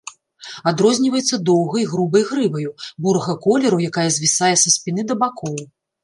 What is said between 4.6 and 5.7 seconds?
са спіны да бакоў.